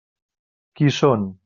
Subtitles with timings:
[0.79, 1.31] Qui són?